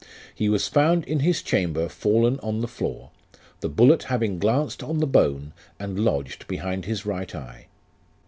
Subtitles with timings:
[0.33, 3.11] He was found in his chamber fallen on the floor,
[3.59, 7.67] the bullet having glanced on the bone, and lodged behind his right eye.